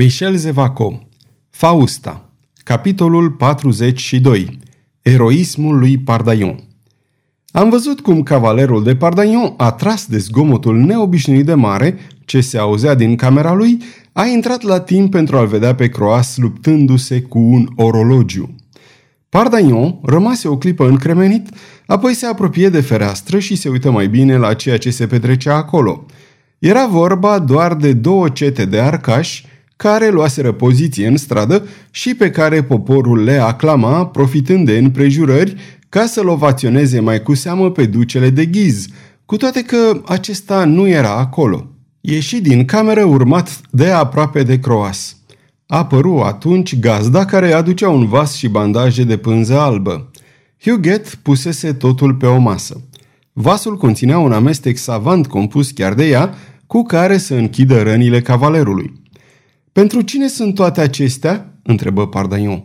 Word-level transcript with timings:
Michel 0.00 0.36
Zevaco 0.36 1.08
Fausta 1.50 2.30
Capitolul 2.64 3.30
42 3.30 4.58
Eroismul 5.02 5.78
lui 5.78 5.98
Pardaion 5.98 6.62
Am 7.50 7.70
văzut 7.70 8.00
cum 8.00 8.22
cavalerul 8.22 8.82
de 8.82 8.96
Pardaion, 8.96 9.54
atras 9.56 10.06
de 10.06 10.18
zgomotul 10.18 10.76
neobișnuit 10.76 11.46
de 11.46 11.54
mare, 11.54 11.98
ce 12.24 12.40
se 12.40 12.58
auzea 12.58 12.94
din 12.94 13.16
camera 13.16 13.52
lui, 13.52 13.78
a 14.12 14.26
intrat 14.26 14.62
la 14.62 14.80
timp 14.80 15.10
pentru 15.10 15.36
a-l 15.36 15.46
vedea 15.46 15.74
pe 15.74 15.88
Croas 15.88 16.36
luptându-se 16.36 17.20
cu 17.20 17.38
un 17.38 17.68
orologiu. 17.76 18.54
Pardaion 19.28 19.98
rămase 20.02 20.48
o 20.48 20.58
clipă 20.58 20.88
încremenit, 20.88 21.48
apoi 21.86 22.14
se 22.14 22.26
apropie 22.26 22.68
de 22.68 22.80
fereastră 22.80 23.38
și 23.38 23.56
se 23.56 23.68
uită 23.68 23.90
mai 23.90 24.08
bine 24.08 24.36
la 24.36 24.54
ceea 24.54 24.78
ce 24.78 24.90
se 24.90 25.06
petrecea 25.06 25.54
acolo. 25.54 26.06
Era 26.58 26.86
vorba 26.86 27.38
doar 27.38 27.74
de 27.74 27.92
două 27.92 28.28
cete 28.28 28.64
de 28.64 28.80
arcași, 28.80 29.46
care 29.78 30.10
luaseră 30.10 30.52
poziție 30.52 31.06
în 31.06 31.16
stradă 31.16 31.66
și 31.90 32.14
pe 32.14 32.30
care 32.30 32.62
poporul 32.62 33.22
le 33.22 33.36
aclama, 33.36 34.06
profitând 34.06 34.66
de 34.66 34.78
împrejurări, 34.78 35.54
ca 35.88 36.06
să-l 36.06 36.28
ovaționeze 36.28 37.00
mai 37.00 37.22
cu 37.22 37.34
seamă 37.34 37.70
pe 37.70 37.86
ducele 37.86 38.30
de 38.30 38.46
ghiz, 38.46 38.86
cu 39.24 39.36
toate 39.36 39.62
că 39.62 40.02
acesta 40.06 40.64
nu 40.64 40.88
era 40.88 41.16
acolo. 41.16 41.70
Ieși 42.00 42.40
din 42.40 42.64
cameră 42.64 43.04
urmat 43.04 43.60
de 43.70 43.90
aproape 43.90 44.42
de 44.42 44.58
croas. 44.58 45.16
Apăru 45.66 46.20
atunci 46.20 46.78
gazda 46.78 47.24
care 47.24 47.52
aducea 47.52 47.88
un 47.88 48.06
vas 48.06 48.34
și 48.34 48.48
bandaje 48.48 49.04
de 49.04 49.16
pânză 49.16 49.58
albă. 49.58 50.10
Huguet 50.60 51.14
pusese 51.14 51.72
totul 51.72 52.14
pe 52.14 52.26
o 52.26 52.38
masă. 52.38 52.80
Vasul 53.32 53.76
conținea 53.76 54.18
un 54.18 54.32
amestec 54.32 54.76
savant 54.76 55.26
compus 55.26 55.70
chiar 55.70 55.94
de 55.94 56.08
ea, 56.08 56.34
cu 56.66 56.82
care 56.82 57.18
să 57.18 57.34
închidă 57.34 57.82
rănile 57.82 58.22
cavalerului. 58.22 59.06
Pentru 59.78 60.00
cine 60.00 60.28
sunt 60.28 60.54
toate 60.54 60.80
acestea?" 60.80 61.60
întrebă 61.62 62.08
Pardaion. 62.08 62.64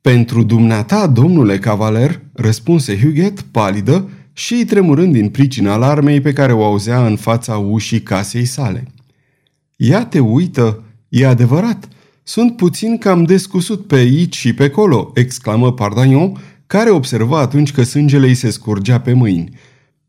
Pentru 0.00 0.42
dumneata, 0.42 1.06
domnule 1.06 1.58
cavaler," 1.58 2.20
răspunse 2.32 2.98
Huguet, 2.98 3.40
palidă 3.40 4.08
și 4.32 4.64
tremurând 4.64 5.12
din 5.12 5.28
pricina 5.28 5.72
alarmei 5.72 6.20
pe 6.20 6.32
care 6.32 6.52
o 6.52 6.64
auzea 6.64 7.06
în 7.06 7.16
fața 7.16 7.56
ușii 7.56 8.02
casei 8.02 8.44
sale. 8.44 8.86
Ia 9.76 10.04
te 10.04 10.18
uită, 10.18 10.82
e 11.08 11.26
adevărat, 11.26 11.88
sunt 12.22 12.56
puțin 12.56 12.98
cam 12.98 13.24
descusut 13.24 13.86
pe 13.86 13.96
aici 13.96 14.36
și 14.36 14.52
pe 14.52 14.64
acolo, 14.64 15.10
exclamă 15.14 15.72
Pardaion, 15.72 16.42
care 16.66 16.90
observa 16.90 17.38
atunci 17.38 17.72
că 17.72 17.82
sângele 17.82 18.26
îi 18.26 18.34
se 18.34 18.50
scurgea 18.50 19.00
pe 19.00 19.12
mâini. 19.12 19.56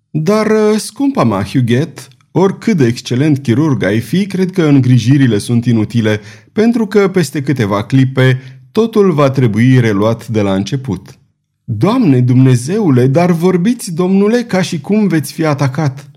Dar, 0.09 0.52
scumpa 0.77 1.23
mea, 1.23 1.44
Huguet, 1.44 2.08
Oricât 2.36 2.78
de 2.78 2.86
excelent 2.86 3.38
chirurg 3.38 3.84
ai 3.84 4.00
fi, 4.00 4.26
cred 4.26 4.52
că 4.52 4.64
îngrijirile 4.64 5.38
sunt 5.38 5.66
inutile, 5.66 6.22
pentru 6.52 6.88
că 6.88 7.08
peste 7.08 7.42
câteva 7.42 7.84
clipe 7.84 8.42
totul 8.72 9.12
va 9.12 9.30
trebui 9.30 9.80
reluat 9.80 10.28
de 10.28 10.42
la 10.42 10.54
început. 10.54 11.20
Doamne 11.64 12.20
Dumnezeule, 12.20 13.08
dar 13.08 13.31
vorbiți, 13.31 13.94
domnule, 13.94 14.44
ca 14.44 14.61
și 14.61 14.81
cum 14.81 15.08
veți 15.08 15.34
fi 15.34 15.45
atacat. 15.45 16.11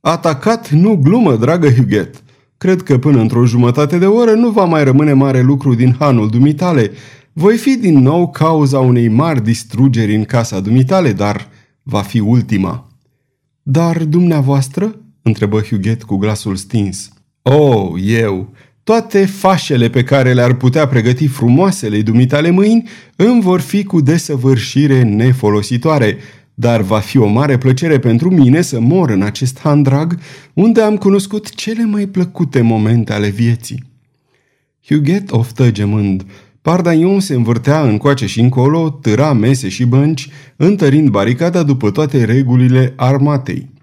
Atacat 0.00 0.70
nu 0.70 0.96
glumă, 0.96 1.36
dragă 1.36 1.68
Huguet. 1.68 2.22
Cred 2.56 2.82
că 2.82 2.98
până 2.98 3.20
într-o 3.20 3.46
jumătate 3.46 3.98
de 3.98 4.06
oră 4.06 4.32
nu 4.32 4.50
va 4.50 4.64
mai 4.64 4.84
rămâne 4.84 5.12
mare 5.12 5.42
lucru 5.42 5.74
din 5.74 5.96
hanul 5.98 6.30
dumitale. 6.30 6.90
Voi 7.32 7.56
fi 7.56 7.76
din 7.76 7.98
nou 7.98 8.30
cauza 8.30 8.78
unei 8.78 9.08
mari 9.08 9.44
distrugeri 9.44 10.14
în 10.14 10.24
casa 10.24 10.60
dumitale, 10.60 11.12
dar 11.12 11.48
va 11.82 12.00
fi 12.00 12.20
ultima. 12.20 12.88
Dar 13.62 14.04
dumneavoastră? 14.04 15.00
Întrebă 15.26 15.60
Huguet 15.60 16.02
cu 16.02 16.16
glasul 16.16 16.56
stins. 16.56 17.08
Oh, 17.42 17.92
eu! 18.04 18.52
Toate 18.84 19.26
fașele 19.26 19.88
pe 19.88 20.02
care 20.02 20.32
le-ar 20.32 20.54
putea 20.54 20.86
pregăti 20.86 21.26
frumoasele 21.26 22.02
dumitale 22.02 22.50
mâini 22.50 22.88
îmi 23.16 23.40
vor 23.40 23.60
fi 23.60 23.84
cu 23.84 24.00
desăvârșire 24.00 25.02
nefolositoare, 25.02 26.16
dar 26.54 26.80
va 26.80 26.98
fi 26.98 27.18
o 27.18 27.26
mare 27.26 27.58
plăcere 27.58 27.98
pentru 27.98 28.30
mine 28.30 28.60
să 28.60 28.80
mor 28.80 29.10
în 29.10 29.22
acest 29.22 29.58
handrag 29.58 30.18
unde 30.54 30.80
am 30.80 30.96
cunoscut 30.96 31.54
cele 31.54 31.84
mai 31.84 32.06
plăcute 32.06 32.60
momente 32.60 33.12
ale 33.12 33.28
vieții. 33.28 33.84
Huguet 34.86 35.30
oftă 35.30 35.70
gemând. 35.70 36.24
Pardaion 36.62 37.20
se 37.20 37.34
învârtea 37.34 37.82
încoace 37.82 38.26
și 38.26 38.40
încolo, 38.40 38.90
târa 38.90 39.32
mese 39.32 39.68
și 39.68 39.84
bănci, 39.84 40.28
întărind 40.56 41.08
baricada 41.08 41.62
după 41.62 41.90
toate 41.90 42.24
regulile 42.24 42.92
armatei. 42.96 43.74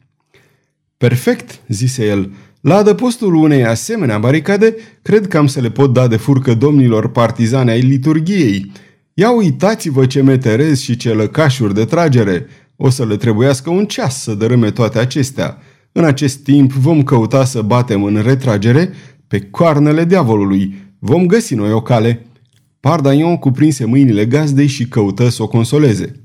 Perfect, 0.97 1.61
zise 1.67 2.05
el. 2.05 2.31
La 2.61 2.75
adăpostul 2.75 3.33
unei 3.33 3.65
asemenea 3.65 4.17
baricade, 4.17 4.75
cred 5.01 5.27
că 5.27 5.37
am 5.37 5.47
să 5.47 5.61
le 5.61 5.69
pot 5.69 5.93
da 5.93 6.07
de 6.07 6.15
furcă 6.15 6.53
domnilor 6.53 7.11
partizani 7.11 7.69
ai 7.69 7.81
liturgiei. 7.81 8.71
Ia 9.13 9.31
uitați-vă 9.31 10.05
ce 10.05 10.21
meterez 10.21 10.79
și 10.79 10.95
ce 10.95 11.13
lăcașuri 11.13 11.73
de 11.73 11.85
tragere. 11.85 12.47
O 12.75 12.89
să 12.89 13.05
le 13.05 13.15
trebuiască 13.15 13.69
un 13.69 13.85
ceas 13.85 14.21
să 14.21 14.33
dărâme 14.33 14.71
toate 14.71 14.99
acestea. 14.99 15.57
În 15.91 16.03
acest 16.03 16.37
timp 16.37 16.71
vom 16.71 17.03
căuta 17.03 17.45
să 17.45 17.61
batem 17.61 18.03
în 18.03 18.21
retragere 18.21 18.93
pe 19.27 19.41
coarnele 19.41 20.05
diavolului. 20.05 20.75
Vom 20.99 21.25
găsi 21.25 21.55
noi 21.55 21.71
o 21.71 21.81
cale. 21.81 22.25
Pardaion 22.79 23.37
cuprinse 23.37 23.85
mâinile 23.85 24.25
gazdei 24.25 24.67
și 24.67 24.87
căută 24.87 25.29
să 25.29 25.43
o 25.43 25.47
consoleze. 25.47 26.23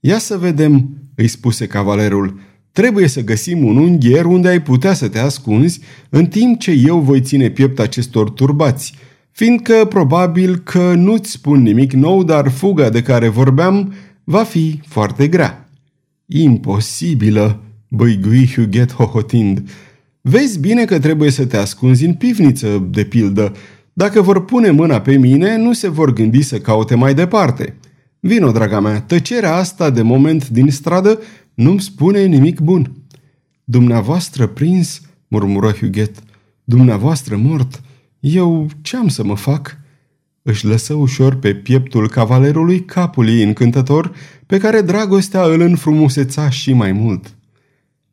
Ia 0.00 0.18
să 0.18 0.36
vedem, 0.36 0.96
îi 1.14 1.28
spuse 1.28 1.66
cavalerul. 1.66 2.40
Trebuie 2.72 3.08
să 3.08 3.20
găsim 3.20 3.64
un 3.64 3.76
ungher 3.76 4.24
unde 4.24 4.48
ai 4.48 4.62
putea 4.62 4.92
să 4.92 5.08
te 5.08 5.18
ascunzi 5.18 5.80
în 6.08 6.26
timp 6.26 6.60
ce 6.60 6.70
eu 6.70 6.98
voi 6.98 7.20
ține 7.20 7.48
piept 7.48 7.78
acestor 7.78 8.30
turbați, 8.30 8.94
fiindcă 9.30 9.84
probabil 9.88 10.56
că 10.56 10.94
nu-ți 10.96 11.30
spun 11.30 11.62
nimic 11.62 11.92
nou, 11.92 12.24
dar 12.24 12.50
fuga 12.50 12.88
de 12.88 13.02
care 13.02 13.28
vorbeam 13.28 13.92
va 14.24 14.42
fi 14.42 14.80
foarte 14.86 15.28
grea. 15.28 15.68
Imposibilă, 16.26 17.60
băigui 17.88 18.52
Huguet 18.54 18.92
hohotind. 18.92 19.70
Vezi 20.20 20.58
bine 20.58 20.84
că 20.84 20.98
trebuie 20.98 21.30
să 21.30 21.46
te 21.46 21.56
ascunzi 21.56 22.04
în 22.04 22.14
pivniță, 22.14 22.88
de 22.90 23.04
pildă. 23.04 23.52
Dacă 23.92 24.20
vor 24.20 24.44
pune 24.44 24.70
mâna 24.70 25.00
pe 25.00 25.16
mine, 25.16 25.56
nu 25.56 25.72
se 25.72 25.88
vor 25.88 26.12
gândi 26.12 26.42
să 26.42 26.58
caute 26.58 26.94
mai 26.94 27.14
departe. 27.14 27.76
Vino, 28.20 28.50
draga 28.50 28.80
mea, 28.80 29.00
tăcerea 29.00 29.54
asta 29.54 29.90
de 29.90 30.02
moment 30.02 30.48
din 30.48 30.70
stradă 30.70 31.20
nu-mi 31.62 31.80
spune 31.80 32.24
nimic 32.24 32.60
bun. 32.60 32.92
Dumneavoastră 33.64 34.46
prins, 34.46 35.00
murmură 35.28 35.70
Huguet, 35.70 36.22
dumneavoastră 36.64 37.36
mort, 37.36 37.80
eu 38.20 38.68
ce 38.80 38.96
am 38.96 39.08
să 39.08 39.24
mă 39.24 39.36
fac? 39.36 39.76
Își 40.42 40.66
lăsă 40.66 40.94
ușor 40.94 41.34
pe 41.34 41.54
pieptul 41.54 42.08
cavalerului 42.08 42.84
capul 42.84 43.28
ei 43.28 43.42
încântător, 43.42 44.12
pe 44.46 44.58
care 44.58 44.80
dragostea 44.80 45.42
îl 45.42 45.60
înfrumuseța 45.60 46.50
și 46.50 46.72
mai 46.72 46.92
mult. 46.92 47.36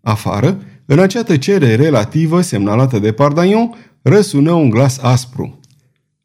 Afară, 0.02 0.62
în 0.86 1.00
acea 1.00 1.24
tăcere 1.24 1.76
relativă 1.76 2.42
semnalată 2.42 3.00
de 3.00 3.12
Pardaion, 3.12 3.76
răsună 4.02 4.52
un 4.52 4.70
glas 4.70 4.98
aspru. 4.98 5.60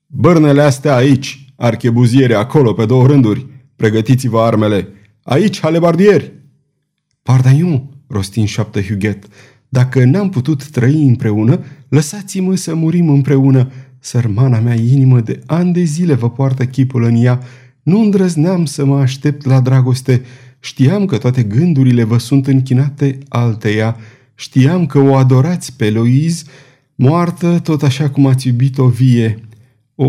Bărnele 0.06 0.62
astea 0.62 0.94
aici, 0.94 1.44
archebuziere 1.56 2.34
acolo 2.34 2.72
pe 2.72 2.84
două 2.86 3.06
rânduri, 3.06 3.46
pregătiți-vă 3.76 4.40
armele, 4.40 4.88
aici 5.22 5.60
halebardieri! 5.60 6.43
Pardaiu, 7.24 7.90
rosti 8.06 8.38
în 8.38 8.46
șoaptă 8.46 8.80
Huguet, 8.80 9.26
dacă 9.68 10.04
n-am 10.04 10.28
putut 10.28 10.68
trăi 10.68 11.02
împreună, 11.02 11.60
lăsați-mă 11.88 12.54
să 12.54 12.74
murim 12.74 13.08
împreună. 13.08 13.70
Sărmana 13.98 14.58
mea 14.58 14.74
inimă 14.74 15.20
de 15.20 15.40
ani 15.46 15.72
de 15.72 15.82
zile 15.82 16.14
vă 16.14 16.30
poartă 16.30 16.64
chipul 16.64 17.04
în 17.04 17.14
ea. 17.22 17.40
Nu 17.82 18.00
îndrăzneam 18.00 18.64
să 18.64 18.84
mă 18.84 18.98
aștept 18.98 19.44
la 19.44 19.60
dragoste. 19.60 20.22
Știam 20.60 21.04
că 21.04 21.18
toate 21.18 21.42
gândurile 21.42 22.04
vă 22.04 22.18
sunt 22.18 22.46
închinate 22.46 23.18
alteia. 23.28 23.96
Știam 24.34 24.86
că 24.86 24.98
o 24.98 25.14
adorați 25.14 25.76
pe 25.76 25.90
Loiz, 25.90 26.44
moartă 26.94 27.58
tot 27.58 27.82
așa 27.82 28.10
cum 28.10 28.26
ați 28.26 28.46
iubit-o 28.46 28.88
vie. 28.88 29.40
O, 29.94 30.06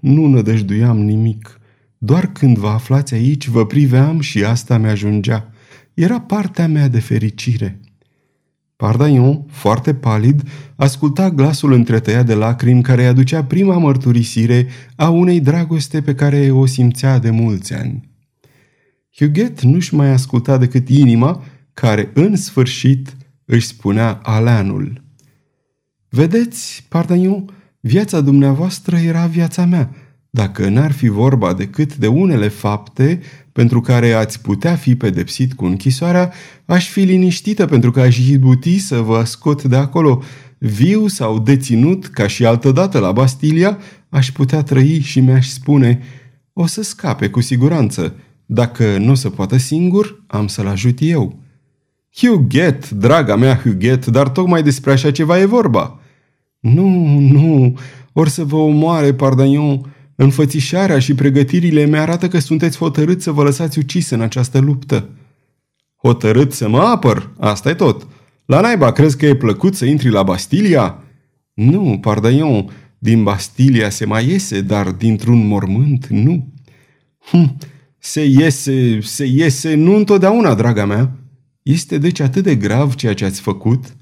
nu 0.00 0.26
nădăjduiam 0.26 0.98
nimic. 0.98 1.60
Doar 1.98 2.26
când 2.26 2.58
vă 2.58 2.68
aflați 2.68 3.14
aici, 3.14 3.48
vă 3.48 3.66
priveam 3.66 4.20
și 4.20 4.44
asta 4.44 4.78
mi-ajungea 4.78 5.50
era 5.96 6.20
partea 6.20 6.68
mea 6.68 6.88
de 6.88 7.00
fericire. 7.00 7.80
Pardaion, 8.76 9.44
foarte 9.50 9.94
palid, 9.94 10.42
asculta 10.76 11.30
glasul 11.30 11.72
întretăiat 11.72 12.26
de 12.26 12.34
lacrimi 12.34 12.82
care 12.82 13.02
îi 13.02 13.08
aducea 13.08 13.44
prima 13.44 13.78
mărturisire 13.78 14.66
a 14.96 15.08
unei 15.08 15.40
dragoste 15.40 16.02
pe 16.02 16.14
care 16.14 16.50
o 16.50 16.66
simțea 16.66 17.18
de 17.18 17.30
mulți 17.30 17.74
ani. 17.74 18.08
Huguet 19.16 19.62
nu-și 19.62 19.94
mai 19.94 20.08
asculta 20.08 20.58
decât 20.58 20.88
inima, 20.88 21.44
care, 21.74 22.10
în 22.14 22.36
sfârșit, 22.36 23.16
își 23.44 23.66
spunea 23.66 24.20
aleanul. 24.22 25.04
Vedeți, 26.08 26.86
Pardaion, 26.88 27.50
viața 27.80 28.20
dumneavoastră 28.20 28.96
era 28.96 29.26
viața 29.26 29.64
mea, 29.64 29.90
dacă 30.36 30.68
n-ar 30.68 30.92
fi 30.92 31.08
vorba 31.08 31.52
decât 31.52 31.96
de 31.96 32.06
unele 32.06 32.48
fapte 32.48 33.20
pentru 33.52 33.80
care 33.80 34.12
ați 34.12 34.40
putea 34.40 34.74
fi 34.74 34.96
pedepsit 34.96 35.52
cu 35.54 35.64
închisoarea, 35.64 36.32
aș 36.64 36.88
fi 36.88 37.00
liniștită 37.00 37.66
pentru 37.66 37.90
că 37.90 38.00
aș 38.00 38.18
izbuti 38.18 38.78
să 38.78 39.00
vă 39.00 39.22
scot 39.24 39.62
de 39.62 39.76
acolo, 39.76 40.22
viu 40.58 41.06
sau 41.06 41.38
deținut 41.38 42.06
ca 42.06 42.26
și 42.26 42.46
altădată 42.46 42.98
la 42.98 43.12
Bastilia, 43.12 43.78
aș 44.08 44.30
putea 44.30 44.62
trăi 44.62 45.00
și 45.00 45.20
mi-aș 45.20 45.46
spune 45.46 46.00
o 46.52 46.66
să 46.66 46.82
scape 46.82 47.28
cu 47.28 47.40
siguranță. 47.40 48.14
Dacă 48.46 48.98
nu 48.98 49.14
se 49.14 49.28
poate 49.28 49.58
singur, 49.58 50.24
am 50.26 50.46
să-l 50.46 50.66
ajut 50.66 50.98
eu. 51.00 51.38
Huguet, 52.16 52.90
draga 52.90 53.36
mea 53.36 53.60
Huguet, 53.62 54.06
dar 54.06 54.28
tocmai 54.28 54.62
despre 54.62 54.92
așa 54.92 55.10
ceva 55.10 55.40
e 55.40 55.44
vorba. 55.44 56.00
Nu, 56.60 57.18
nu, 57.18 57.78
or 58.12 58.28
să 58.28 58.44
vă 58.44 58.56
omoare, 58.56 59.14
Pardagnon. 59.14 59.94
Înfățișarea 60.16 60.98
și 60.98 61.14
pregătirile 61.14 61.86
mi 61.86 61.98
arată 61.98 62.28
că 62.28 62.38
sunteți 62.38 62.78
hotărât 62.78 63.22
să 63.22 63.30
vă 63.30 63.42
lăsați 63.42 63.78
ucis 63.78 64.10
în 64.10 64.20
această 64.20 64.58
luptă. 64.58 65.08
Hotărât 66.02 66.52
să 66.52 66.68
mă 66.68 66.78
apăr, 66.78 67.30
asta 67.38 67.68
e 67.68 67.74
tot. 67.74 68.06
La 68.46 68.60
naiba, 68.60 68.92
crezi 68.92 69.16
că 69.16 69.26
e 69.26 69.36
plăcut 69.36 69.74
să 69.74 69.84
intri 69.84 70.10
la 70.10 70.22
Bastilia? 70.22 71.02
Nu, 71.54 71.98
Pardaion, 72.00 72.70
din 72.98 73.22
Bastilia 73.22 73.90
se 73.90 74.04
mai 74.04 74.28
iese, 74.28 74.60
dar 74.60 74.90
dintr-un 74.90 75.46
mormânt 75.46 76.06
nu. 76.06 76.52
Hm, 77.30 77.56
se 77.98 78.24
iese, 78.24 79.00
se 79.00 79.24
iese, 79.24 79.74
nu 79.74 79.94
întotdeauna, 79.94 80.54
draga 80.54 80.84
mea. 80.84 81.10
Este 81.62 81.98
deci 81.98 82.20
atât 82.20 82.42
de 82.42 82.56
grav 82.56 82.94
ceea 82.94 83.14
ce 83.14 83.24
ați 83.24 83.40
făcut? 83.40 83.96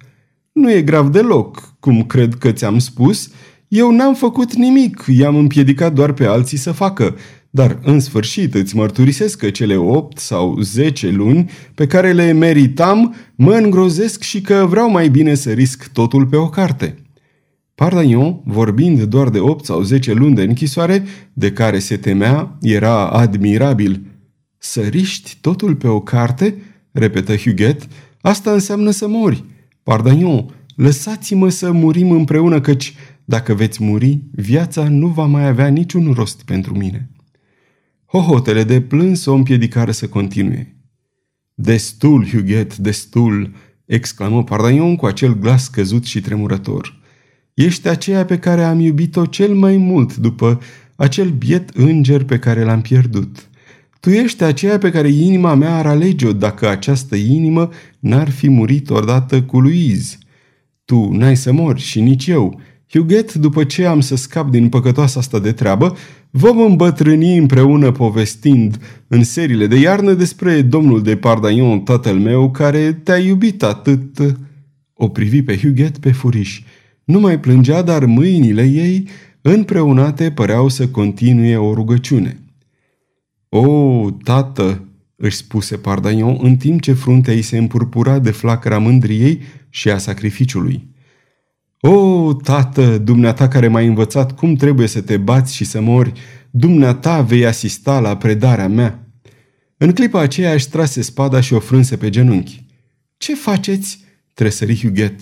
Nu 0.52 0.72
e 0.72 0.82
grav 0.82 1.08
deloc, 1.08 1.76
cum 1.81 2.05
cred 2.05 2.34
că 2.34 2.52
ți-am 2.52 2.78
spus. 2.78 3.31
Eu 3.75 3.91
n-am 3.91 4.15
făcut 4.15 4.55
nimic, 4.55 5.05
i-am 5.19 5.37
împiedicat 5.37 5.93
doar 5.93 6.12
pe 6.12 6.25
alții 6.25 6.59
să 6.59 6.73
facă. 6.73 7.17
Dar, 7.50 7.79
în 7.82 8.00
sfârșit, 8.00 8.55
îți 8.55 8.76
mărturisesc 8.76 9.38
că 9.38 9.50
cele 9.50 9.76
opt 9.76 10.19
sau 10.19 10.59
zece 10.61 11.11
luni 11.11 11.50
pe 11.75 11.87
care 11.87 12.12
le 12.12 12.32
meritam 12.32 13.15
mă 13.35 13.53
îngrozesc 13.53 14.23
și 14.23 14.41
că 14.41 14.67
vreau 14.69 14.91
mai 14.91 15.09
bine 15.09 15.35
să 15.35 15.50
risc 15.50 15.91
totul 15.93 16.26
pe 16.26 16.37
o 16.37 16.49
carte. 16.49 16.94
Pardagnon, 17.75 18.41
vorbind 18.44 19.03
doar 19.03 19.29
de 19.29 19.38
opt 19.38 19.65
sau 19.65 19.82
zece 19.82 20.12
luni 20.12 20.35
de 20.35 20.43
închisoare, 20.43 21.05
de 21.32 21.53
care 21.53 21.79
se 21.79 21.97
temea, 21.97 22.59
era 22.61 23.09
admirabil. 23.09 24.00
Să 24.59 24.81
riști 24.81 25.38
totul 25.41 25.75
pe 25.75 25.87
o 25.87 26.00
carte? 26.00 26.55
repetă 26.93 27.37
Huguet. 27.37 27.88
Asta 28.21 28.53
înseamnă 28.53 28.91
să 28.91 29.09
mori. 29.09 29.44
Pardagnon, 29.82 30.55
lăsați-mă 30.76 31.49
să 31.49 31.73
murim 31.73 32.11
împreună, 32.11 32.61
căci 32.61 32.94
dacă 33.25 33.55
veți 33.55 33.82
muri, 33.82 34.21
viața 34.32 34.88
nu 34.88 35.06
va 35.06 35.25
mai 35.25 35.47
avea 35.47 35.69
niciun 35.69 36.12
rost 36.12 36.43
pentru 36.43 36.76
mine. 36.76 37.11
Hohotele 38.06 38.65
de 38.65 38.81
plâns 38.81 39.25
o 39.25 39.35
împiedicară 39.35 39.91
să 39.91 40.09
continue. 40.09 40.76
Destul, 41.55 42.26
Huguet, 42.26 42.76
destul!" 42.76 43.55
exclamă 43.87 44.44
Pardaion 44.44 44.97
cu 44.97 45.06
acel 45.06 45.38
glas 45.38 45.69
căzut 45.69 46.05
și 46.05 46.21
tremurător. 46.21 47.00
Ești 47.55 47.88
aceea 47.88 48.25
pe 48.25 48.38
care 48.38 48.65
am 48.65 48.81
iubit-o 48.81 49.26
cel 49.26 49.55
mai 49.55 49.76
mult 49.76 50.17
după 50.17 50.61
acel 50.97 51.31
biet 51.31 51.69
înger 51.69 52.25
pe 52.25 52.38
care 52.38 52.65
l-am 52.65 52.81
pierdut. 52.81 53.49
Tu 54.00 54.11
ești 54.11 54.43
aceea 54.43 54.79
pe 54.79 54.91
care 54.91 55.09
inima 55.09 55.55
mea 55.55 55.76
ar 55.76 55.87
alege-o 55.87 56.32
dacă 56.32 56.69
această 56.69 57.17
inimă 57.17 57.71
n-ar 57.99 58.31
fi 58.31 58.49
murit 58.49 58.91
odată 58.91 59.43
cu 59.43 59.61
Louise. 59.61 60.19
Tu 60.85 61.12
n-ai 61.12 61.37
să 61.37 61.53
mori 61.53 61.81
și 61.81 62.00
nici 62.00 62.26
eu, 62.26 62.61
Huguet, 62.94 63.35
după 63.35 63.64
ce 63.64 63.87
am 63.87 64.00
să 64.00 64.17
scap 64.17 64.50
din 64.50 64.69
păcătoasa 64.69 65.20
asta 65.20 65.38
de 65.38 65.52
treabă, 65.52 65.96
vom 66.31 66.61
îmbătrâni 66.61 67.37
împreună 67.37 67.93
povestind 67.93 68.79
în 69.06 69.25
seriile 69.25 69.67
de 69.67 69.76
iarnă 69.76 70.12
despre 70.12 70.62
domnul 70.62 71.02
de 71.02 71.17
Pardaion, 71.17 71.81
tatăl 71.81 72.19
meu, 72.19 72.50
care 72.50 72.93
te-a 72.93 73.19
iubit 73.19 73.62
atât. 73.62 74.37
O 74.94 75.08
privi 75.08 75.43
pe 75.43 75.56
Huguet 75.56 75.99
pe 75.99 76.12
furiș. 76.12 76.62
Nu 77.05 77.20
mai 77.20 77.41
plângea, 77.41 77.82
dar 77.82 78.05
mâinile 78.05 78.62
ei, 78.62 79.08
împreunate, 79.40 80.31
păreau 80.31 80.69
să 80.69 80.88
continue 80.88 81.56
o 81.56 81.75
rugăciune. 81.75 82.40
O, 83.49 84.11
tată!" 84.11 84.85
își 85.17 85.37
spuse 85.37 85.76
Pardaion 85.76 86.38
în 86.40 86.56
timp 86.56 86.81
ce 86.81 86.93
fruntea 86.93 87.35
ei 87.35 87.43
se 87.43 87.58
împurpura 87.58 88.19
de 88.19 88.31
flacăra 88.31 88.79
mândriei 88.79 89.40
și 89.69 89.90
a 89.90 89.99
sacrificiului. 89.99 90.94
O, 91.87 92.33
tată, 92.35 92.99
dumneata 92.99 93.49
care 93.49 93.69
m-ai 93.69 93.87
învățat 93.87 94.33
cum 94.33 94.55
trebuie 94.55 94.87
să 94.87 95.01
te 95.01 95.17
bați 95.17 95.55
și 95.55 95.65
să 95.65 95.81
mori, 95.81 96.13
dumneata 96.51 97.21
vei 97.21 97.47
asista 97.47 98.01
la 98.01 98.17
predarea 98.17 98.69
mea. 98.69 99.09
În 99.77 99.93
clipa 99.93 100.21
aceea 100.21 100.53
își 100.53 100.69
trase 100.69 101.03
spada 101.03 101.41
și 101.41 101.55
o 101.55 101.59
frânse 101.59 101.97
pe 101.97 102.11
genunchi. 102.11 102.65
Ce 103.17 103.35
faceți?" 103.35 104.05
tresări 104.35 104.81
Huguet. 104.81 105.21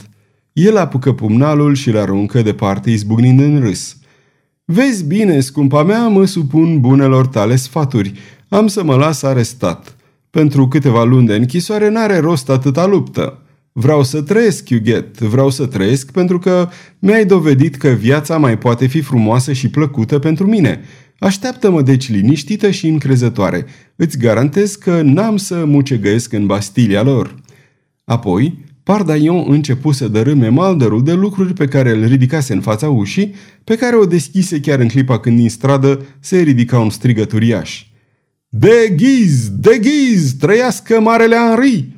El 0.52 0.76
apucă 0.76 1.12
pumnalul 1.12 1.74
și 1.74 1.90
l 1.90 1.96
aruncă 1.96 2.42
departe 2.42 2.90
izbucnind 2.90 3.40
în 3.40 3.60
râs. 3.60 3.96
Vezi 4.64 5.04
bine, 5.04 5.40
scumpa 5.40 5.82
mea, 5.82 6.08
mă 6.08 6.24
supun 6.24 6.80
bunelor 6.80 7.26
tale 7.26 7.56
sfaturi. 7.56 8.12
Am 8.48 8.66
să 8.66 8.84
mă 8.84 8.94
las 8.94 9.22
arestat. 9.22 9.96
Pentru 10.30 10.68
câteva 10.68 11.04
luni 11.04 11.26
de 11.26 11.34
închisoare 11.34 11.88
n-are 11.88 12.18
rost 12.18 12.50
atâta 12.50 12.86
luptă. 12.86 13.41
Vreau 13.72 14.02
să 14.02 14.22
trăiesc, 14.22 14.68
Huguet, 14.68 15.18
vreau 15.18 15.50
să 15.50 15.66
trăiesc 15.66 16.10
pentru 16.10 16.38
că 16.38 16.68
mi-ai 16.98 17.24
dovedit 17.24 17.76
că 17.76 17.88
viața 17.88 18.38
mai 18.38 18.58
poate 18.58 18.86
fi 18.86 19.00
frumoasă 19.00 19.52
și 19.52 19.68
plăcută 19.68 20.18
pentru 20.18 20.46
mine. 20.46 20.80
Așteaptă-mă 21.18 21.82
deci 21.82 22.10
liniștită 22.10 22.70
și 22.70 22.88
încrezătoare. 22.88 23.66
Îți 23.96 24.18
garantez 24.18 24.74
că 24.74 25.02
n-am 25.02 25.36
să 25.36 25.64
mucegăiesc 25.64 26.32
în 26.32 26.46
Bastilia 26.46 27.02
lor. 27.02 27.34
Apoi, 28.04 28.64
Pardaion 28.82 29.44
începu 29.48 29.92
să 29.92 30.08
dărâme 30.08 30.48
maldărul 30.48 31.04
de 31.04 31.12
lucruri 31.12 31.52
pe 31.52 31.66
care 31.66 31.90
îl 31.90 32.06
ridicase 32.06 32.52
în 32.52 32.60
fața 32.60 32.88
ușii, 32.88 33.34
pe 33.64 33.76
care 33.76 33.96
o 33.96 34.04
deschise 34.04 34.60
chiar 34.60 34.78
în 34.78 34.88
clipa 34.88 35.20
când 35.20 35.36
din 35.36 35.50
stradă 35.50 36.06
se 36.20 36.40
ridica 36.40 36.78
un 36.78 36.90
strigăt 36.90 37.32
uriaș. 37.32 37.86
De 38.48 38.94
ghiz! 38.96 39.48
De 39.48 39.80
ghiz! 39.82 40.32
Trăiască 40.32 41.00
Marele 41.00 41.36
Henri! 41.36 41.88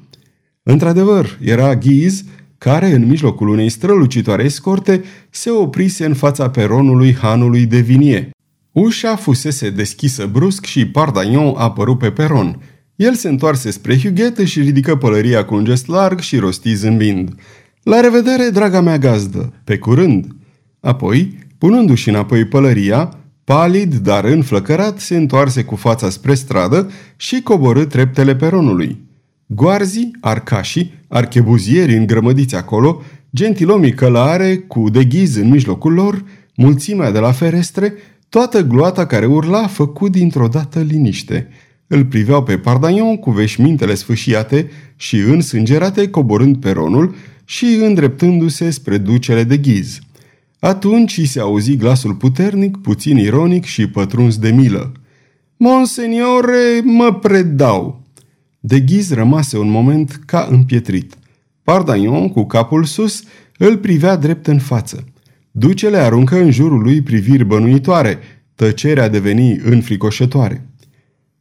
Într-adevăr, 0.67 1.39
era 1.41 1.77
Ghiz, 1.77 2.25
care, 2.59 2.93
în 2.93 3.07
mijlocul 3.07 3.49
unei 3.49 3.69
strălucitoare 3.69 4.45
escorte, 4.45 5.03
se 5.31 5.51
oprise 5.51 6.05
în 6.05 6.15
fața 6.15 6.51
peronului 6.51 7.15
hanului 7.15 7.67
de 7.67 7.79
vinie. 7.79 8.31
Ușa 8.73 9.17
fusese 9.17 9.71
deschisă 9.71 10.27
brusc 10.33 10.65
și 10.65 10.87
Pardagnon 10.87 11.55
apărut 11.57 11.99
pe 11.99 12.11
peron. 12.11 12.63
El 12.97 13.15
se 13.15 13.29
întoarse 13.29 13.71
spre 13.71 13.99
Huguet 13.99 14.39
și 14.39 14.61
ridică 14.61 14.97
pălăria 14.97 15.45
cu 15.45 15.55
un 15.55 15.65
gest 15.65 15.87
larg 15.87 16.21
și 16.21 16.37
rosti 16.37 16.75
zâmbind. 16.75 17.35
La 17.83 18.01
revedere, 18.01 18.49
draga 18.53 18.81
mea 18.81 18.99
gazdă! 18.99 19.53
Pe 19.65 19.79
curând! 19.79 20.27
Apoi, 20.81 21.39
punându-și 21.59 22.09
înapoi 22.09 22.45
pălăria, 22.45 23.19
palid, 23.45 23.95
dar 23.95 24.25
înflăcărat, 24.25 24.99
se 25.01 25.17
întoarse 25.17 25.65
cu 25.65 25.77
fața 25.77 26.11
spre 26.11 26.35
stradă 26.35 26.91
și 27.17 27.41
coborâ 27.41 27.85
treptele 27.85 28.37
peronului. 28.37 29.04
Goarzii, 29.46 30.10
arcașii, 30.20 30.93
archebuzieri 31.08 31.96
îngrămădiți 31.96 32.55
acolo, 32.55 33.03
gentilomii 33.34 33.94
călare 33.94 34.56
cu 34.56 34.91
deghiz 34.91 35.36
în 35.36 35.48
mijlocul 35.48 35.93
lor, 35.93 36.24
mulțimea 36.56 37.10
de 37.10 37.19
la 37.19 37.32
ferestre, 37.32 37.94
toată 38.29 38.63
gloata 38.63 39.06
care 39.06 39.27
urla 39.27 39.67
făcut 39.67 40.13
dintr-o 40.13 40.48
dată 40.48 40.81
liniște. 40.81 41.48
Îl 41.86 42.05
priveau 42.05 42.43
pe 42.43 42.58
Pardagnon 42.58 43.17
cu 43.17 43.31
veșmintele 43.31 43.94
sfâșiate 43.94 44.70
și 44.96 45.17
însângerate 45.17 46.08
coborând 46.08 46.56
peronul 46.56 47.15
și 47.44 47.65
îndreptându-se 47.65 48.70
spre 48.70 48.98
ducele 48.98 49.44
de 49.44 49.56
ghiz. 49.56 49.98
Atunci 50.58 51.19
îi 51.19 51.27
se 51.27 51.41
auzi 51.41 51.77
glasul 51.77 52.15
puternic, 52.15 52.77
puțin 52.77 53.19
ironic 53.19 53.65
și 53.65 53.86
pătruns 53.86 54.39
de 54.39 54.51
milă. 54.51 54.93
Monseniore, 55.56 56.81
mă 56.84 57.15
predau!" 57.15 58.04
De 58.67 58.81
ghiz 58.81 59.13
rămase 59.13 59.59
un 59.59 59.71
moment 59.71 60.21
ca 60.27 60.49
împietrit. 60.51 61.15
Pardagnon, 61.63 62.29
cu 62.29 62.44
capul 62.44 62.85
sus, 62.85 63.23
îl 63.59 63.77
privea 63.77 64.17
drept 64.17 64.47
în 64.47 64.59
față. 64.59 65.05
Ducele 65.51 65.97
aruncă 65.97 66.41
în 66.41 66.51
jurul 66.51 66.83
lui 66.83 67.03
priviri 67.03 67.44
bănuitoare, 67.44 68.19
tăcerea 68.55 69.09
deveni 69.09 69.61
înfricoșătoare. 69.65 70.69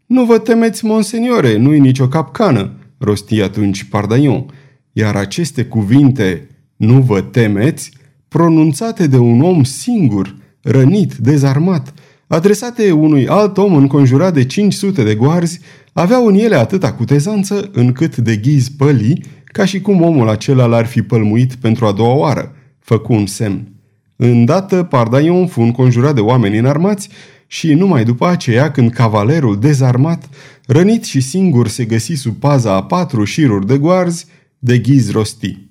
Nu 0.05 0.25
vă 0.25 0.37
temeți, 0.37 0.85
monseniore, 0.85 1.57
nu-i 1.57 1.79
nicio 1.79 2.07
capcană, 2.07 2.71
rosti 2.97 3.41
atunci 3.41 3.83
Pardaion, 3.83 4.45
iar 4.91 5.15
aceste 5.15 5.65
cuvinte, 5.65 6.47
nu 6.75 7.01
vă 7.01 7.21
temeți, 7.21 7.91
pronunțate 8.27 9.07
de 9.07 9.17
un 9.17 9.41
om 9.41 9.63
singur, 9.63 10.35
rănit, 10.61 11.15
dezarmat, 11.15 11.93
adresate 12.27 12.91
unui 12.91 13.27
alt 13.27 13.57
om 13.57 13.75
înconjurat 13.75 14.33
de 14.33 14.45
500 14.45 15.03
de 15.03 15.15
goarzi, 15.15 15.59
aveau 15.93 16.27
în 16.27 16.35
ele 16.35 16.55
atâta 16.55 16.93
cutezanță 16.93 17.69
încât 17.73 18.17
de 18.17 18.35
ghiz 18.35 18.69
păli, 18.69 19.23
ca 19.45 19.65
și 19.65 19.81
cum 19.81 20.01
omul 20.01 20.29
acela 20.29 20.65
l-ar 20.65 20.85
fi 20.85 21.01
pălmuit 21.01 21.55
pentru 21.55 21.85
a 21.85 21.91
doua 21.91 22.13
oară. 22.13 22.55
Făcu 22.79 23.13
un 23.13 23.25
semn. 23.25 23.67
Îndată, 24.15 24.83
Pardaion 24.83 25.47
fu 25.47 25.61
înconjurat 25.61 26.15
de 26.15 26.21
oameni 26.21 26.57
înarmați 26.57 27.09
și 27.47 27.73
numai 27.73 28.03
după 28.03 28.27
aceea, 28.27 28.71
când 28.71 28.91
cavalerul 28.91 29.59
dezarmat, 29.59 30.29
rănit 30.65 31.03
și 31.03 31.21
singur 31.21 31.67
se 31.67 31.85
găsi 31.85 32.13
sub 32.13 32.35
paza 32.35 32.75
a 32.75 32.83
patru 32.83 33.23
șiruri 33.23 33.67
de 33.67 33.77
goarzi, 33.77 34.25
de 34.59 34.77
ghiz 34.77 35.11
rosti. 35.11 35.67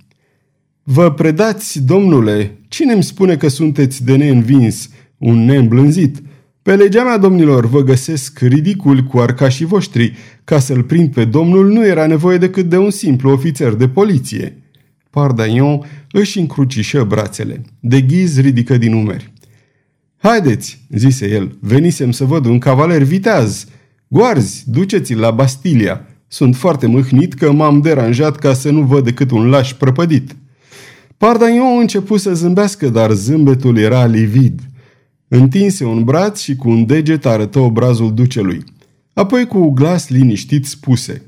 Vă 0.83 1.13
predați, 1.13 1.83
domnule, 1.83 2.59
cine 2.69 2.93
îmi 2.93 3.03
spune 3.03 3.37
că 3.37 3.49
sunteți 3.49 4.05
de 4.05 4.17
neînvins, 4.17 4.89
un 5.19 5.45
neîmblânzit? 5.45 6.23
Pe 6.63 6.77
legea 6.77 7.03
mea, 7.03 7.19
domnilor, 7.19 7.67
vă 7.67 7.83
găsesc 7.83 8.39
ridicul 8.39 9.01
cu 9.01 9.19
arcașii 9.19 9.65
voștri. 9.65 10.15
Ca 10.45 10.59
să-l 10.59 10.83
prind 10.83 11.13
pe 11.13 11.25
domnul 11.25 11.69
nu 11.69 11.87
era 11.87 12.07
nevoie 12.07 12.39
decât 12.39 12.69
de 12.69 12.77
un 12.77 12.91
simplu 12.91 13.31
ofițer 13.31 13.75
de 13.75 13.89
poliție. 13.89 14.63
Pardaion 15.11 15.81
își 16.13 16.39
încrucișă 16.39 17.05
brațele. 17.05 17.63
De 17.81 18.01
ghiz 18.01 18.41
ridică 18.41 18.77
din 18.77 18.93
umeri. 18.93 19.33
Haideți, 20.17 20.87
zise 20.91 21.31
el, 21.31 21.57
venisem 21.61 22.11
să 22.11 22.25
văd 22.25 22.45
un 22.45 22.59
cavaler 22.59 23.03
viteaz. 23.03 23.67
Goarzi, 24.09 24.65
duceți-l 24.67 25.19
la 25.19 25.31
Bastilia. 25.31 26.07
Sunt 26.29 26.57
foarte 26.57 26.87
mâhnit 26.87 27.35
că 27.35 27.53
m-am 27.53 27.81
deranjat 27.81 28.37
ca 28.37 28.53
să 28.53 28.71
nu 28.71 28.83
văd 28.83 29.05
decât 29.05 29.31
un 29.31 29.49
laș 29.49 29.73
prăpădit. 29.73 30.37
Pardaion 31.17 31.79
început 31.81 32.21
să 32.21 32.35
zâmbească, 32.35 32.89
dar 32.89 33.11
zâmbetul 33.11 33.79
era 33.79 34.07
livid. 34.07 34.61
Întinse 35.35 35.85
un 35.85 36.05
braț 36.05 36.41
și 36.41 36.57
cu 36.57 36.69
un 36.69 36.87
deget 36.87 37.27
arătă 37.27 37.59
obrazul 37.59 38.15
ducelui. 38.15 38.65
Apoi 39.13 39.47
cu 39.47 39.71
glas 39.71 40.09
liniștit 40.09 40.67
spuse 40.67 41.23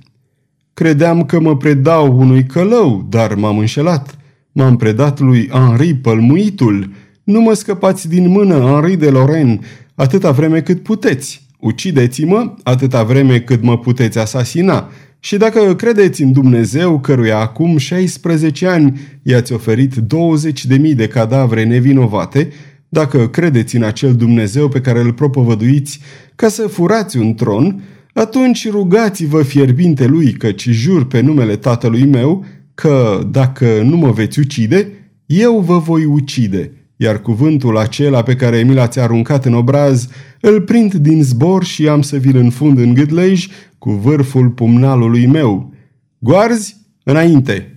Credeam 0.74 1.24
că 1.24 1.40
mă 1.40 1.56
predau 1.56 2.18
unui 2.18 2.44
călău, 2.44 3.06
dar 3.08 3.34
m-am 3.34 3.58
înșelat. 3.58 4.18
M-am 4.52 4.76
predat 4.76 5.20
lui 5.20 5.48
Henri 5.48 5.94
Pălmuitul. 5.94 6.90
Nu 7.22 7.40
mă 7.40 7.52
scăpați 7.52 8.08
din 8.08 8.28
mână, 8.28 8.58
Henri 8.58 8.96
de 8.96 9.10
Lorraine, 9.10 9.58
atâta 9.94 10.30
vreme 10.30 10.60
cât 10.60 10.82
puteți. 10.82 11.46
Ucideți-mă 11.58 12.54
atâta 12.62 13.02
vreme 13.02 13.40
cât 13.40 13.62
mă 13.62 13.78
puteți 13.78 14.18
asasina. 14.18 14.88
Și 15.20 15.36
dacă 15.36 15.74
credeți 15.74 16.22
în 16.22 16.32
Dumnezeu, 16.32 17.00
căruia 17.00 17.38
acum 17.38 17.76
16 17.76 18.66
ani 18.66 19.00
i-ați 19.22 19.52
oferit 19.52 19.94
20.000 19.94 20.94
de 20.94 21.08
cadavre 21.08 21.64
nevinovate, 21.64 22.48
dacă 22.94 23.28
credeți 23.28 23.76
în 23.76 23.82
acel 23.82 24.14
Dumnezeu 24.14 24.68
pe 24.68 24.80
care 24.80 25.00
îl 25.00 25.12
propovăduiți 25.12 26.00
ca 26.36 26.48
să 26.48 26.66
furați 26.66 27.16
un 27.16 27.34
tron, 27.34 27.82
atunci 28.12 28.70
rugați-vă 28.70 29.42
fierbinte 29.42 30.06
lui, 30.06 30.32
căci 30.32 30.68
jur 30.68 31.06
pe 31.06 31.20
numele 31.20 31.56
tatălui 31.56 32.04
meu 32.04 32.44
că, 32.74 33.28
dacă 33.30 33.82
nu 33.82 33.96
mă 33.96 34.10
veți 34.10 34.38
ucide, 34.38 34.88
eu 35.26 35.60
vă 35.60 35.78
voi 35.78 36.04
ucide, 36.04 36.72
iar 36.96 37.20
cuvântul 37.20 37.78
acela 37.78 38.22
pe 38.22 38.36
care 38.36 38.62
mi 38.62 38.74
l-ați 38.74 39.00
aruncat 39.00 39.44
în 39.44 39.54
obraz, 39.54 40.08
îl 40.40 40.60
prind 40.60 40.94
din 40.94 41.22
zbor 41.22 41.64
și 41.64 41.88
am 41.88 42.02
să 42.02 42.16
vi-l 42.16 42.36
înfund 42.36 42.78
în 42.78 42.94
gâdlej 42.94 43.46
cu 43.78 43.90
vârful 43.90 44.48
pumnalului 44.48 45.26
meu. 45.26 45.72
Goarzi, 46.18 46.76
înainte!" 47.02 47.73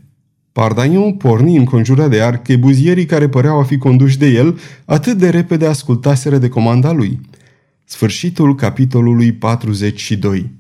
Pardaion 0.58 1.14
porni 1.14 1.58
înconjurat 1.58 2.10
de 2.10 2.22
archebuzierii 2.22 3.06
care 3.06 3.30
păreau 3.30 3.60
a 3.60 3.64
fi 3.64 3.78
conduși 3.78 4.18
de 4.18 4.26
el, 4.26 4.60
atât 4.86 5.18
de 5.18 5.30
repede 5.30 5.66
ascultaseră 5.66 6.38
de 6.38 6.50
comanda 6.50 6.92
lui. 6.92 7.20
Sfârșitul 7.84 8.56
capitolului 8.56 9.32
42 9.32 10.52